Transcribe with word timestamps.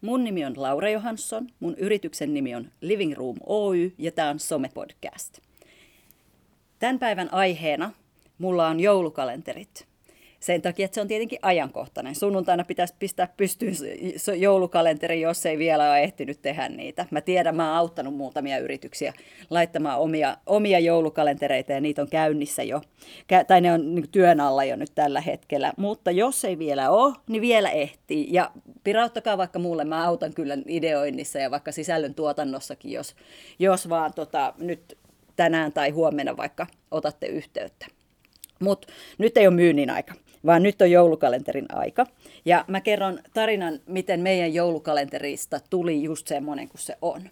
Mun 0.00 0.24
nimi 0.24 0.44
on 0.44 0.52
Laura 0.56 0.90
Johansson, 0.90 1.46
mun 1.60 1.74
yrityksen 1.78 2.34
nimi 2.34 2.54
on 2.54 2.70
Living 2.80 3.14
Room 3.16 3.36
Oy 3.46 3.94
ja 3.98 4.12
tämä 4.12 4.30
on 4.30 4.38
Some-podcast. 4.38 5.40
Tämän 6.78 6.98
päivän 6.98 7.32
aiheena 7.32 7.92
mulla 8.38 8.68
on 8.68 8.80
joulukalenterit. 8.80 9.87
Sen 10.40 10.62
takia, 10.62 10.84
että 10.84 10.94
se 10.94 11.00
on 11.00 11.08
tietenkin 11.08 11.38
ajankohtainen. 11.42 12.14
Sunnuntaina 12.14 12.64
pitäisi 12.64 12.94
pistää 12.98 13.28
pystyyn 13.36 13.74
joulukalenteri, 14.36 15.20
jos 15.20 15.46
ei 15.46 15.58
vielä 15.58 15.90
ole 15.90 16.00
ehtinyt 16.00 16.42
tehdä 16.42 16.68
niitä. 16.68 17.06
Mä 17.10 17.20
tiedän, 17.20 17.56
mä 17.56 17.68
oon 17.68 17.78
auttanut 17.78 18.14
muutamia 18.14 18.58
yrityksiä 18.58 19.12
laittamaan 19.50 19.98
omia, 19.98 20.36
omia 20.46 20.78
joulukalentereita 20.78 21.72
ja 21.72 21.80
niitä 21.80 22.02
on 22.02 22.08
käynnissä 22.08 22.62
jo. 22.62 22.82
Tai 23.46 23.60
ne 23.60 23.72
on 23.72 23.94
niin 23.94 24.08
työn 24.10 24.40
alla 24.40 24.64
jo 24.64 24.76
nyt 24.76 24.92
tällä 24.94 25.20
hetkellä. 25.20 25.72
Mutta 25.76 26.10
jos 26.10 26.44
ei 26.44 26.58
vielä 26.58 26.90
ole, 26.90 27.14
niin 27.28 27.42
vielä 27.42 27.70
ehtii. 27.70 28.28
Ja 28.30 28.50
pirauttakaa 28.84 29.38
vaikka 29.38 29.58
mulle, 29.58 29.84
mä 29.84 30.06
autan 30.06 30.34
kyllä 30.34 30.58
ideoinnissa 30.66 31.38
ja 31.38 31.50
vaikka 31.50 31.72
sisällön 31.72 32.14
tuotannossakin, 32.14 32.92
jos, 32.92 33.14
jos 33.58 33.88
vaan 33.88 34.14
tota, 34.14 34.54
nyt 34.58 34.98
tänään 35.36 35.72
tai 35.72 35.90
huomenna 35.90 36.36
vaikka 36.36 36.66
otatte 36.90 37.26
yhteyttä. 37.26 37.86
Mutta 38.60 38.88
nyt 39.18 39.36
ei 39.36 39.46
ole 39.46 39.54
myynnin 39.54 39.90
aika, 39.90 40.14
vaan 40.46 40.62
nyt 40.62 40.82
on 40.82 40.90
joulukalenterin 40.90 41.66
aika. 41.72 42.06
Ja 42.44 42.64
mä 42.68 42.80
kerron 42.80 43.18
tarinan, 43.34 43.80
miten 43.86 44.20
meidän 44.20 44.54
joulukalenterista 44.54 45.60
tuli 45.70 46.02
just 46.02 46.26
semmoinen 46.26 46.68
kuin 46.68 46.80
se 46.80 46.96
on. 47.02 47.22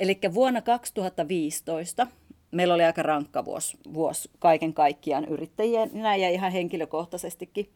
Eli 0.00 0.18
vuonna 0.34 0.62
2015 0.62 2.06
meillä 2.50 2.74
oli 2.74 2.84
aika 2.84 3.02
rankka 3.02 3.44
vuosi, 3.44 3.76
vuosi 3.94 4.30
kaiken 4.38 4.74
kaikkiaan 4.74 5.24
yrittäjien 5.24 5.90
ja 6.20 6.30
ihan 6.30 6.52
henkilökohtaisestikin. 6.52 7.68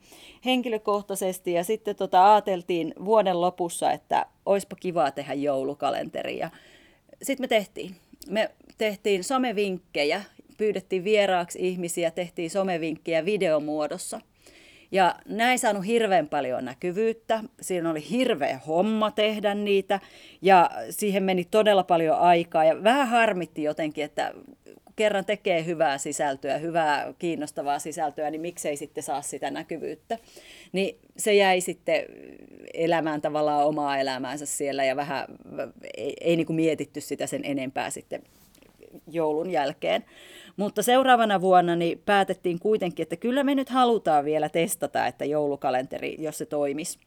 Henkilökohtaisesti 0.45 1.53
ja 1.53 1.65
sitten 1.65 1.97
tota, 1.97 2.34
ajateltiin 2.34 2.95
vuoden 3.05 3.41
lopussa, 3.41 3.92
että 3.92 4.27
olisipa 4.47 4.77
kivaa 4.77 5.11
tehdä 5.11 5.34
joulukalenteri 5.34 6.39
ja 6.39 6.51
sitten 7.23 7.45
me 7.45 7.48
tehtiin. 7.48 7.97
Me 8.29 8.51
tehtiin 8.79 9.25
somevinkkejä 9.25 10.23
pyydettiin 10.58 11.05
vieraaksi 11.05 11.58
ihmisiä, 11.62 12.11
tehtiin 12.11 12.51
somevinkkejä 12.51 13.25
videomuodossa. 13.25 14.20
Ja 14.93 15.15
näin 15.29 15.59
saanut 15.59 15.87
hirveän 15.87 16.29
paljon 16.29 16.65
näkyvyyttä. 16.65 17.45
Siinä 17.61 17.91
oli 17.91 18.11
hirveä 18.11 18.61
homma 18.67 19.11
tehdä 19.11 19.55
niitä 19.55 20.01
ja 20.43 20.71
siihen 20.91 21.23
meni 21.23 21.45
todella 21.45 21.85
paljon 21.85 22.19
aikaa. 22.19 22.65
Ja 22.65 22.83
vähän 22.85 23.09
harmitti 23.09 23.63
jotenkin, 23.63 24.05
että 24.05 24.35
kerran 24.97 25.25
tekee 25.25 25.65
hyvää 25.65 25.98
sisältöä, 25.98 26.59
hyvää 26.59 27.15
kiinnostavaa 27.19 27.79
sisältöä, 27.79 28.31
niin 28.31 28.41
miksei 28.41 28.77
sitten 28.77 29.03
saa 29.03 29.23
sitä 29.23 29.51
näkyvyyttä. 29.51 30.19
Niin 30.73 30.98
se 31.17 31.35
jäi 31.35 31.61
sitten 31.61 32.05
elämään 32.75 33.20
tavallaan 33.20 33.67
omaa 33.67 33.98
elämäänsä 33.98 34.47
siellä 34.47 34.85
ja 34.85 34.97
vähän 34.97 35.25
ei, 35.97 36.17
ei 36.20 36.37
niin 36.37 36.47
kuin 36.47 36.57
mietitty 36.57 37.01
sitä 37.01 37.27
sen 37.27 37.45
enempää 37.45 37.91
sitten 37.91 38.23
joulun 39.11 39.51
jälkeen. 39.51 40.05
Mutta 40.57 40.83
seuraavana 40.83 41.41
vuonna 41.41 41.77
niin 41.77 42.03
päätettiin 42.05 42.59
kuitenkin, 42.59 43.03
että 43.03 43.17
kyllä 43.17 43.45
me 43.45 43.55
nyt 43.55 43.69
halutaan 43.69 44.25
vielä 44.25 44.48
testata, 44.48 45.07
että 45.07 45.25
joulukalenteri, 45.25 46.17
jos 46.19 46.39
se 46.39 46.47
toimisi. 46.47 46.98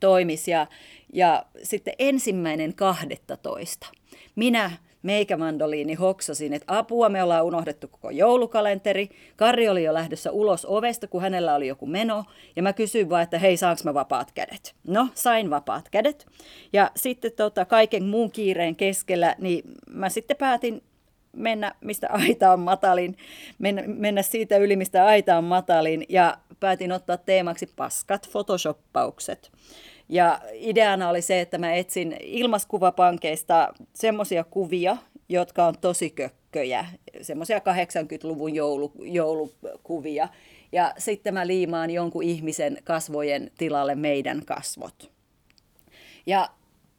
toimisi. 0.00 0.50
Ja, 0.50 0.66
ja 1.12 1.46
sitten 1.62 1.94
ensimmäinen 1.98 2.74
12. 2.74 3.86
Minä 4.36 4.70
meikämandoliini 5.02 5.94
hoksasin, 5.94 6.52
että 6.52 6.78
apua, 6.78 7.08
me 7.08 7.22
ollaan 7.22 7.44
unohdettu 7.44 7.88
koko 7.88 8.10
joulukalenteri. 8.10 9.08
Karri 9.36 9.68
oli 9.68 9.84
jo 9.84 9.94
lähdössä 9.94 10.30
ulos 10.30 10.66
ovesta, 10.68 11.06
kun 11.06 11.22
hänellä 11.22 11.54
oli 11.54 11.66
joku 11.66 11.86
meno. 11.86 12.24
Ja 12.56 12.62
mä 12.62 12.72
kysyin 12.72 13.10
vaan, 13.10 13.22
että 13.22 13.38
hei, 13.38 13.56
saanko 13.56 13.82
mä 13.84 13.94
vapaat 13.94 14.32
kädet? 14.32 14.74
No, 14.86 15.08
sain 15.14 15.50
vapaat 15.50 15.88
kädet. 15.90 16.26
Ja 16.72 16.90
sitten 16.96 17.32
tota, 17.36 17.64
kaiken 17.64 18.04
muun 18.04 18.30
kiireen 18.30 18.76
keskellä, 18.76 19.36
niin 19.38 19.64
mä 19.90 20.08
sitten 20.08 20.36
päätin 20.36 20.82
mennä, 21.32 21.74
mistä 21.80 22.08
aita 22.10 22.52
on 22.52 22.60
matalin, 22.60 23.16
mennä, 23.58 23.82
mennä 23.86 24.22
siitä 24.22 24.56
yli, 24.56 24.76
mistä 24.76 25.06
aita 25.06 25.38
on 25.38 25.44
matalin, 25.44 26.06
ja 26.08 26.38
päätin 26.60 26.92
ottaa 26.92 27.16
teemaksi 27.16 27.66
paskat 27.76 28.28
photoshoppaukset. 28.32 29.52
Ja 30.08 30.40
ideana 30.52 31.08
oli 31.08 31.22
se, 31.22 31.40
että 31.40 31.58
mä 31.58 31.72
etsin 31.72 32.16
ilmaskuvapankeista 32.20 33.74
semmoisia 33.94 34.44
kuvia, 34.44 34.96
jotka 35.28 35.66
on 35.66 35.74
tosi 35.80 36.10
kökköjä, 36.10 36.86
semmoisia 37.22 37.58
80-luvun 37.58 38.54
joulu, 38.54 38.92
joulukuvia. 38.98 40.28
Ja 40.72 40.92
sitten 40.98 41.34
mä 41.34 41.46
liimaan 41.46 41.90
jonkun 41.90 42.22
ihmisen 42.22 42.78
kasvojen 42.84 43.50
tilalle 43.58 43.94
meidän 43.94 44.44
kasvot. 44.46 45.10
Ja 46.26 46.48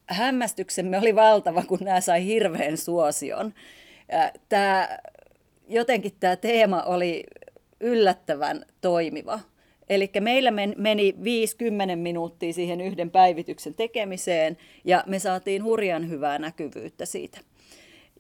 hämmästyksemme 0.08 0.98
oli 0.98 1.16
valtava, 1.16 1.64
kun 1.64 1.80
nämä 1.82 2.02
sai 2.02 2.26
hirveän 2.26 2.78
suosion 2.78 3.54
tämä, 4.50 4.90
jotenkin 5.68 6.12
tämä 6.20 6.36
teema 6.36 6.82
oli 6.82 7.24
yllättävän 7.80 8.66
toimiva. 8.82 9.40
Eli 9.90 10.12
meillä 10.20 10.52
meni 10.78 11.16
50 11.24 11.96
minuuttia 11.96 12.54
siihen 12.54 12.82
yhden 12.82 13.12
päivityksen 13.12 13.74
tekemiseen 13.74 14.58
ja 14.86 15.04
me 15.08 15.20
saatiin 15.20 15.64
hurjan 15.64 16.10
hyvää 16.10 16.40
näkyvyyttä 16.40 17.06
siitä. 17.06 17.40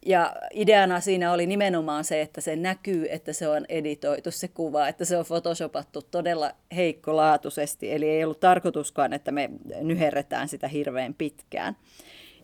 Ja 0.05 0.35
ideana 0.53 0.99
siinä 0.99 1.33
oli 1.33 1.45
nimenomaan 1.45 2.03
se, 2.03 2.21
että 2.21 2.41
se 2.41 2.55
näkyy, 2.55 3.07
että 3.09 3.33
se 3.33 3.47
on 3.47 3.65
editoitu 3.69 4.31
se 4.31 4.47
kuva, 4.47 4.87
että 4.87 5.05
se 5.05 5.17
on 5.17 5.25
photoshopattu 5.25 6.01
todella 6.01 6.51
heikkolaatuisesti. 6.75 7.91
Eli 7.91 8.09
ei 8.09 8.23
ollut 8.23 8.39
tarkoituskaan, 8.39 9.13
että 9.13 9.31
me 9.31 9.49
nyherretään 9.81 10.47
sitä 10.47 10.67
hirveän 10.67 11.13
pitkään. 11.13 11.77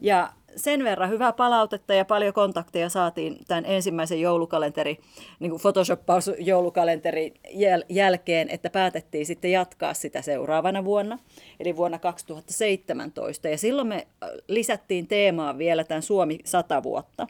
Ja 0.02 0.34
sen 0.56 0.84
verran 0.84 1.10
hyvää 1.10 1.34
palautetta 1.34 1.94
ja 1.94 2.06
paljon 2.06 2.34
kontakteja 2.34 2.90
saatiin 2.90 3.38
tämän 3.48 3.66
ensimmäisen 3.66 4.22
joulukalenteri, 4.22 4.98
niin 5.40 5.50
kuin 5.50 5.62
Photoshoppaus 5.62 6.32
joulukalenteri 6.40 7.34
jäl- 7.50 7.86
jälkeen, 7.90 8.50
että 8.50 8.70
päätettiin 8.70 9.26
sitten 9.26 9.52
jatkaa 9.52 9.94
sitä 9.94 10.22
seuraavana 10.22 10.86
vuonna, 10.86 11.20
eli 11.60 11.76
vuonna 11.76 12.00
2017. 12.00 13.50
Ja 13.50 13.58
silloin 13.58 13.88
me 13.88 14.08
lisättiin 14.48 15.08
teemaa 15.08 15.58
vielä 15.58 15.84
tämän 15.84 16.04
Suomi 16.04 16.40
100 16.46 16.84
vuotta. 16.84 17.28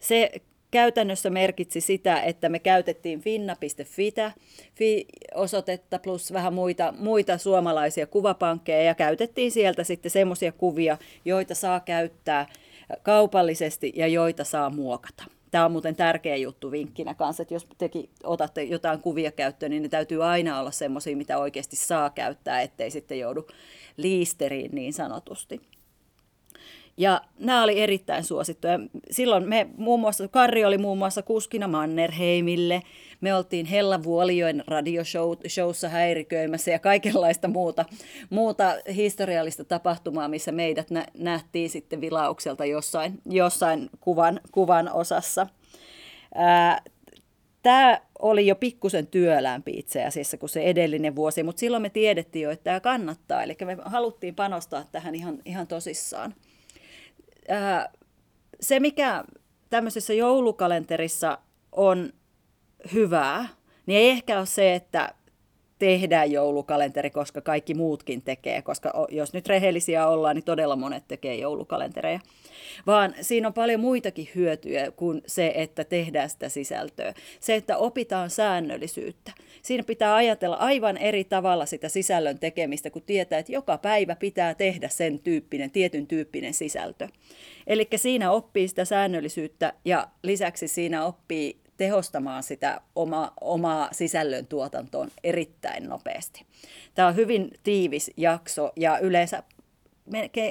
Se 0.00 0.30
käytännössä 0.74 1.30
merkitsi 1.30 1.80
sitä, 1.80 2.22
että 2.22 2.48
me 2.48 2.58
käytettiin 2.58 3.20
finna.fi-osoitetta 3.20 5.98
plus 5.98 6.32
vähän 6.32 6.54
muita, 6.54 6.94
muita 6.98 7.38
suomalaisia 7.38 8.06
kuvapankkeja 8.06 8.82
ja 8.82 8.94
käytettiin 8.94 9.52
sieltä 9.52 9.84
sitten 9.84 10.10
semmoisia 10.10 10.52
kuvia, 10.52 10.98
joita 11.24 11.54
saa 11.54 11.80
käyttää 11.80 12.46
kaupallisesti 13.02 13.92
ja 13.96 14.06
joita 14.06 14.44
saa 14.44 14.70
muokata. 14.70 15.24
Tämä 15.50 15.64
on 15.64 15.72
muuten 15.72 15.96
tärkeä 15.96 16.36
juttu 16.36 16.70
vinkkinä 16.70 17.14
kanssa, 17.14 17.42
että 17.42 17.54
jos 17.54 17.66
tekin 17.78 18.10
otatte 18.24 18.62
jotain 18.62 19.00
kuvia 19.00 19.32
käyttöön, 19.32 19.70
niin 19.70 19.82
ne 19.82 19.88
täytyy 19.88 20.24
aina 20.24 20.60
olla 20.60 20.70
semmoisia, 20.70 21.16
mitä 21.16 21.38
oikeasti 21.38 21.76
saa 21.76 22.10
käyttää, 22.10 22.60
ettei 22.60 22.90
sitten 22.90 23.18
joudu 23.18 23.46
liisteriin 23.96 24.70
niin 24.74 24.92
sanotusti. 24.92 25.60
Ja 26.96 27.20
nämä 27.38 27.62
oli 27.62 27.80
erittäin 27.80 28.24
suosittuja. 28.24 28.80
Silloin 29.10 29.48
me 29.48 29.66
muun 29.76 30.00
muassa, 30.00 30.28
Karri 30.28 30.64
oli 30.64 30.78
muun 30.78 30.98
muassa 30.98 31.22
kuskina 31.22 31.68
Mannerheimille. 31.68 32.82
Me 33.20 33.34
oltiin 33.34 33.66
Hella 33.66 34.02
Vuolijoen 34.02 34.64
radioshowssa 34.66 35.88
häiriköimässä 35.88 36.70
ja 36.70 36.78
kaikenlaista 36.78 37.48
muuta, 37.48 37.84
muuta 38.30 38.76
historiallista 38.94 39.64
tapahtumaa, 39.64 40.28
missä 40.28 40.52
meidät 40.52 40.90
nä- 40.90 41.06
nähtiin 41.14 41.70
sitten 41.70 42.00
vilaukselta 42.00 42.64
jossain, 42.64 43.18
jossain 43.30 43.90
kuvan, 44.00 44.40
kuvan 44.52 44.92
osassa. 44.92 45.46
Tämä 47.62 48.00
oli 48.18 48.46
jo 48.46 48.54
pikkusen 48.54 49.06
työlämpi 49.06 49.72
itse 49.76 50.04
asiassa 50.04 50.36
kuin 50.36 50.50
se 50.50 50.62
edellinen 50.62 51.16
vuosi, 51.16 51.42
mutta 51.42 51.60
silloin 51.60 51.82
me 51.82 51.90
tiedettiin 51.90 52.42
jo, 52.42 52.50
että 52.50 52.64
tämä 52.64 52.80
kannattaa. 52.80 53.42
Eli 53.42 53.56
me 53.64 53.76
haluttiin 53.84 54.34
panostaa 54.34 54.84
tähän 54.92 55.14
ihan, 55.14 55.38
ihan 55.44 55.66
tosissaan 55.66 56.34
se, 58.60 58.80
mikä 58.80 59.24
tämmöisessä 59.70 60.12
joulukalenterissa 60.14 61.38
on 61.72 62.12
hyvää, 62.92 63.48
niin 63.86 63.98
ei 63.98 64.08
ehkä 64.10 64.38
ole 64.38 64.46
se, 64.46 64.74
että 64.74 65.14
tehdään 65.84 66.32
joulukalenteri, 66.32 67.10
koska 67.10 67.40
kaikki 67.40 67.74
muutkin 67.74 68.22
tekee, 68.22 68.62
koska 68.62 69.06
jos 69.10 69.32
nyt 69.32 69.46
rehellisiä 69.46 70.06
ollaan, 70.06 70.36
niin 70.36 70.44
todella 70.44 70.76
monet 70.76 71.04
tekee 71.08 71.36
joulukalentereja. 71.36 72.20
Vaan 72.86 73.14
siinä 73.20 73.48
on 73.48 73.54
paljon 73.54 73.80
muitakin 73.80 74.28
hyötyjä 74.34 74.90
kuin 74.90 75.22
se, 75.26 75.52
että 75.54 75.84
tehdään 75.84 76.30
sitä 76.30 76.48
sisältöä. 76.48 77.14
Se, 77.40 77.54
että 77.54 77.76
opitaan 77.76 78.30
säännöllisyyttä. 78.30 79.32
Siinä 79.62 79.82
pitää 79.82 80.14
ajatella 80.14 80.56
aivan 80.56 80.96
eri 80.96 81.24
tavalla 81.24 81.66
sitä 81.66 81.88
sisällön 81.88 82.38
tekemistä, 82.38 82.90
kun 82.90 83.02
tietää, 83.02 83.38
että 83.38 83.52
joka 83.52 83.78
päivä 83.78 84.16
pitää 84.16 84.54
tehdä 84.54 84.88
sen 84.88 85.18
tyyppinen, 85.18 85.70
tietyn 85.70 86.06
tyyppinen 86.06 86.54
sisältö. 86.54 87.08
Eli 87.66 87.88
siinä 87.96 88.30
oppii 88.30 88.68
sitä 88.68 88.84
säännöllisyyttä 88.84 89.72
ja 89.84 90.08
lisäksi 90.22 90.68
siinä 90.68 91.04
oppii 91.04 91.63
tehostamaan 91.76 92.42
sitä 92.42 92.80
oma, 92.96 93.32
omaa 93.40 93.88
sisällön 93.92 94.46
tuotantoon 94.46 95.10
erittäin 95.24 95.88
nopeasti. 95.88 96.46
Tämä 96.94 97.08
on 97.08 97.16
hyvin 97.16 97.50
tiivis 97.62 98.10
jakso 98.16 98.72
ja 98.76 98.98
yleensä 98.98 99.42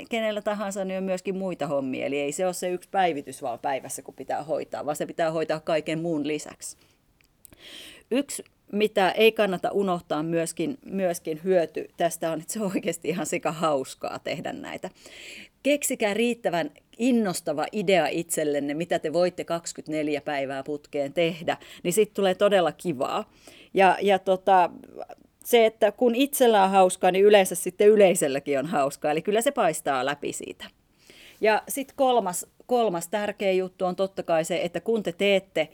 kenellä 0.10 0.42
tahansa, 0.42 0.86
niin 0.86 0.98
on 0.98 1.04
myöskin 1.04 1.38
muita 1.38 1.68
hommia. 1.68 2.06
Eli 2.06 2.20
ei 2.20 2.31
se 2.31 2.46
ole 2.46 2.54
se 2.54 2.70
yksi 2.70 2.90
päivitys 2.90 3.42
vaan 3.42 3.60
päivässä, 3.60 4.02
kun 4.02 4.14
pitää 4.14 4.44
hoitaa, 4.44 4.86
vaan 4.86 4.96
se 4.96 5.06
pitää 5.06 5.31
hoitaa 5.31 5.60
kaiken 5.60 6.00
muun 6.00 6.28
lisäksi. 6.28 6.78
Yksi 8.12 8.44
mitä 8.72 9.12
ei 9.12 9.31
kannata 9.31 9.72
unohtaa 9.72 10.24
myöskin, 10.24 10.78
myöskin 10.86 11.42
hyöty 11.44 11.88
tästä 11.98 12.31
on, 12.31 12.42
että 12.42 12.54
se 12.54 12.60
on 12.60 12.72
oikeasti 12.75 13.10
ihan 13.10 13.25
sekä 13.25 13.52
hauskaa 13.52 14.20
tehdä 14.20 14.54
näitä. 14.54 14.90
Keksikää 15.64 16.14
riittävän 16.14 16.72
innostava 16.98 17.66
idea 17.72 18.07
itsellenne, 18.07 18.74
mitä 18.74 19.00
te 19.00 19.13
voitte 19.13 19.44
24 19.44 20.22
päivää 20.22 20.63
putkeen 20.63 21.13
tehdä, 21.13 21.57
niin 21.84 21.94
sitten 21.94 22.16
tulee 22.16 22.36
todella 22.36 22.72
kivaa. 22.72 23.31
Ja, 23.74 23.98
ja 24.01 24.19
tota, 24.19 24.69
se, 25.45 25.66
että 25.66 25.92
kun 25.92 26.16
itsellä 26.16 26.63
on 26.63 26.69
hauskaa, 26.69 27.12
niin 27.12 27.25
yleensä 27.25 27.56
sitten 27.56 27.88
yleiselläkin 27.88 28.60
on 28.60 28.66
hauskaa, 28.66 29.12
eli 29.12 29.22
kyllä 29.22 29.42
se 29.42 29.51
paistaa 29.51 30.06
läpi 30.06 30.34
siitä. 30.34 30.66
Ja 31.42 31.63
sitten 31.68 31.95
kolmas, 31.95 32.45
kolmas 32.66 33.07
tärkeä 33.07 33.51
juttu 33.51 33.86
on 33.86 33.96
totta 33.96 34.24
kai 34.24 34.46
se, 34.46 34.62
että 34.63 34.80
kun 34.80 35.04
te 35.04 35.12
teette 35.12 35.69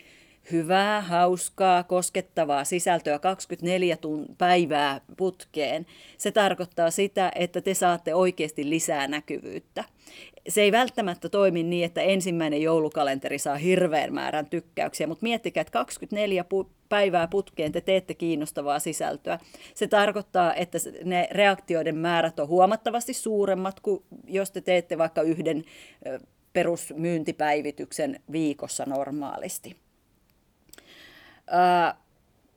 hyvää, 0.52 1.02
hauskaa, 1.02 1.84
koskettavaa 1.84 2.64
sisältöä 2.64 3.20
24 3.20 3.96
tun- 3.96 4.36
päivää 4.38 5.02
putkeen. 5.18 5.86
Se 6.18 6.32
tarkoittaa 6.32 6.92
sitä, 6.92 7.32
että 7.36 7.62
te 7.62 7.74
saatte 7.74 8.16
oikeasti 8.16 8.70
lisää 8.70 9.08
näkyvyyttä. 9.08 9.84
Se 10.50 10.62
ei 10.62 10.72
välttämättä 10.72 11.30
toimi 11.30 11.64
niin, 11.64 11.86
että 11.86 12.02
ensimmäinen 12.02 12.62
joulukalenteri 12.62 13.40
saa 13.40 13.56
hirveän 13.56 14.14
määrän 14.14 14.46
tykkäyksiä, 14.46 15.08
mutta 15.08 15.24
miettikää, 15.24 15.62
että 15.62 15.72
24 15.72 16.44
pu- 16.44 16.70
päivää 16.90 17.28
putkeen 17.28 17.72
te 17.72 17.82
teette 17.82 18.14
kiinnostavaa 18.14 18.80
sisältöä. 18.80 19.40
Se 19.76 19.88
tarkoittaa, 19.88 20.54
että 20.54 20.78
ne 21.04 21.28
reaktioiden 21.32 21.98
määrät 21.98 22.40
on 22.40 22.48
huomattavasti 22.48 23.14
suuremmat 23.14 23.80
kuin 23.80 24.04
jos 24.28 24.52
te 24.52 24.62
teette 24.62 24.98
vaikka 24.98 25.22
yhden 25.22 25.64
perusmyyntipäivityksen 26.54 28.20
viikossa 28.32 28.86
normaalisti 28.88 29.76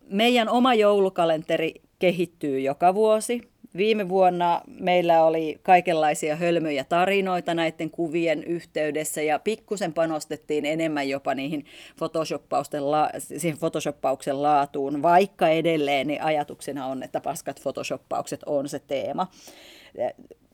meidän 0.09 0.49
oma 0.49 0.75
joulukalenteri 0.75 1.75
kehittyy 1.99 2.61
joka 2.61 2.94
vuosi. 2.94 3.51
Viime 3.76 4.08
vuonna 4.08 4.60
meillä 4.66 5.24
oli 5.24 5.60
kaikenlaisia 5.62 6.36
hölmöjä 6.36 6.84
tarinoita 6.84 7.54
näiden 7.54 7.90
kuvien 7.90 8.44
yhteydessä 8.44 9.22
ja 9.22 9.38
pikkusen 9.38 9.92
panostettiin 9.92 10.66
enemmän 10.66 11.08
jopa 11.08 11.34
niihin 11.34 11.64
photoshoppausten 11.98 12.90
la- 12.90 13.10
siihen 13.19 13.58
photoshoppauksen 13.58 14.42
laatuun, 14.42 15.02
vaikka 15.02 15.48
edelleen 15.48 16.06
niin 16.06 16.22
ajatuksena 16.22 16.86
on, 16.86 17.02
että 17.02 17.20
paskat 17.20 17.60
photoshoppaukset 17.62 18.42
on 18.46 18.69
se 18.69 18.78
teema. 18.78 19.26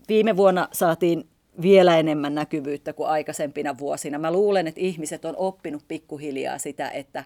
Viime 0.08 0.36
vuonna 0.36 0.68
saatiin 0.72 1.24
vielä 1.62 1.98
enemmän 1.98 2.34
näkyvyyttä 2.34 2.92
kuin 2.92 3.08
aikaisempina 3.08 3.78
vuosina. 3.78 4.18
Mä 4.18 4.32
luulen, 4.32 4.66
että 4.66 4.80
ihmiset 4.80 5.24
on 5.24 5.34
oppinut 5.36 5.84
pikkuhiljaa 5.88 6.58
sitä, 6.58 6.90
että 6.90 7.24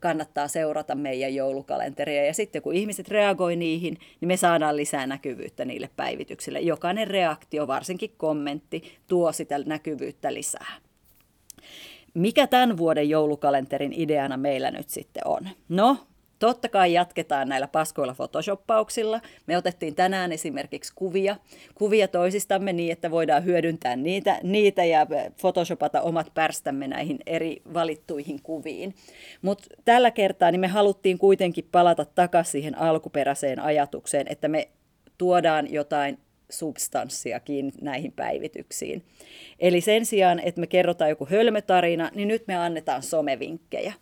kannattaa 0.00 0.48
seurata 0.48 0.94
meidän 0.94 1.34
joulukalenteria. 1.34 2.26
Ja 2.26 2.34
sitten 2.34 2.62
kun 2.62 2.74
ihmiset 2.74 3.08
reagoi 3.08 3.56
niihin, 3.56 3.98
niin 4.20 4.26
me 4.28 4.36
saadaan 4.36 4.76
lisää 4.76 5.06
näkyvyyttä 5.06 5.64
niille 5.64 5.90
päivityksille. 5.96 6.60
Jokainen 6.60 7.08
reaktio, 7.08 7.66
varsinkin 7.66 8.14
kommentti, 8.16 8.98
tuo 9.06 9.32
sitä 9.32 9.58
näkyvyyttä 9.58 10.34
lisää. 10.34 10.76
Mikä 12.14 12.46
tämän 12.46 12.76
vuoden 12.76 13.08
joulukalenterin 13.08 13.92
ideana 13.92 14.36
meillä 14.36 14.70
nyt 14.70 14.88
sitten 14.88 15.26
on? 15.26 15.48
No, 15.68 15.96
Totta 16.40 16.68
kai 16.68 16.92
jatketaan 16.92 17.48
näillä 17.48 17.68
paskoilla 17.68 18.14
photoshoppauksilla. 18.14 19.20
Me 19.46 19.56
otettiin 19.56 19.94
tänään 19.94 20.32
esimerkiksi 20.32 20.92
kuvia, 20.94 21.36
kuvia 21.74 22.08
toisistamme 22.08 22.72
niin, 22.72 22.92
että 22.92 23.10
voidaan 23.10 23.44
hyödyntää 23.44 23.96
niitä, 23.96 24.40
niitä 24.42 24.84
ja 24.84 25.06
photoshopata 25.40 26.00
omat 26.00 26.34
pärstämme 26.34 26.88
näihin 26.88 27.18
eri 27.26 27.62
valittuihin 27.74 28.42
kuviin. 28.42 28.94
Mutta 29.42 29.64
tällä 29.84 30.10
kertaa 30.10 30.50
niin 30.50 30.60
me 30.60 30.68
haluttiin 30.68 31.18
kuitenkin 31.18 31.68
palata 31.72 32.04
takaisin 32.04 32.52
siihen 32.52 32.78
alkuperäiseen 32.78 33.60
ajatukseen, 33.60 34.26
että 34.28 34.48
me 34.48 34.68
tuodaan 35.18 35.72
jotain 35.72 36.18
substanssiakin 36.50 37.72
näihin 37.80 38.12
päivityksiin. 38.12 39.02
Eli 39.58 39.80
sen 39.80 40.06
sijaan, 40.06 40.38
että 40.38 40.60
me 40.60 40.66
kerrotaan 40.66 41.10
joku 41.10 41.26
hölmötarina, 41.30 42.10
niin 42.14 42.28
nyt 42.28 42.46
me 42.46 42.56
annetaan 42.56 43.02
somevinkkejä. 43.02 43.92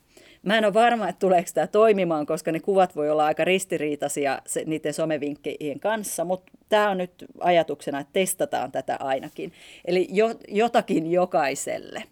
Mä 0.49 0.59
en 0.59 0.65
ole 0.65 0.75
varma, 0.75 1.09
että 1.09 1.19
tuleeko 1.21 1.51
tämä 1.55 1.67
toimimaan, 1.67 2.27
koska 2.27 2.53
ne 2.53 2.61
kuvat 2.61 2.97
voi 2.97 3.11
olla 3.11 3.27
aika 3.27 3.45
ristiriitaisia 3.45 4.43
se, 4.47 4.65
niiden 4.67 4.95
somevinkkien 4.95 5.81
kanssa, 5.81 6.25
mutta 6.25 6.53
tämä 6.69 6.91
on 6.91 6.99
nyt 6.99 7.25
ajatuksena, 7.41 8.01
että 8.01 8.13
testataan 8.13 8.73
tätä 8.73 8.97
ainakin. 9.01 9.53
Eli 9.85 10.09
jo, 10.11 10.35
jotakin 10.49 11.11
jokaiselle. 11.11 12.05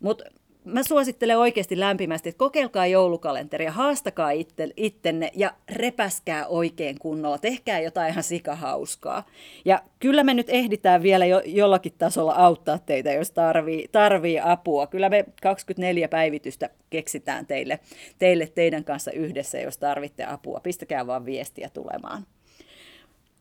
Mutta 0.00 0.24
mä 0.64 0.82
suosittelen 0.82 1.38
oikeasti 1.38 1.80
lämpimästi, 1.80 2.28
että 2.28 2.38
kokeilkaa 2.38 2.86
joulukalenteria, 2.86 3.72
haastakaa 3.72 4.30
itte, 4.30 4.68
ittenne 4.76 5.30
ja 5.34 5.54
repäskää 5.72 6.46
oikein 6.46 6.98
kunnolla, 6.98 7.38
tehkää 7.38 7.80
jotain 7.80 8.10
ihan 8.10 8.22
sikahauskaa. 8.22 9.26
Ja 9.64 9.82
kyllä 9.98 10.24
me 10.24 10.34
nyt 10.34 10.50
ehditään 10.50 11.02
vielä 11.02 11.26
jo, 11.26 11.42
jollakin 11.44 11.92
tasolla 11.98 12.32
auttaa 12.32 12.78
teitä, 12.78 13.12
jos 13.12 13.30
tarvii, 13.30 13.88
tarvii 13.92 14.40
apua. 14.40 14.86
Kyllä 14.86 15.08
me 15.08 15.24
24 15.42 16.08
päivitystä 16.08 16.70
keksitään 16.90 17.46
teille, 17.46 17.80
teille 18.18 18.46
teidän 18.46 18.84
kanssa 18.84 19.12
yhdessä, 19.12 19.58
jos 19.58 19.78
tarvitte 19.78 20.24
apua. 20.24 20.60
Pistäkää 20.60 21.06
vaan 21.06 21.26
viestiä 21.26 21.70
tulemaan. 21.72 22.26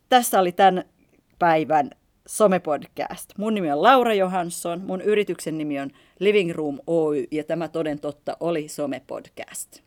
Tässä 0.10 0.40
oli 0.40 0.52
tämän 0.52 0.84
päivän 1.40 1.90
somepodcast. 2.28 3.30
Mun 3.38 3.54
nimi 3.54 3.72
on 3.72 3.82
Laura 3.82 4.14
Johansson, 4.14 4.82
mun 4.82 5.02
yrityksen 5.02 5.58
nimi 5.58 5.80
on 5.80 5.90
Living 6.20 6.52
Room 6.52 6.80
Oy 6.88 7.28
ja 7.32 7.44
tämä 7.44 7.68
toden 7.68 8.00
totta 8.00 8.38
oli 8.40 8.68
somepodcast. 8.68 9.80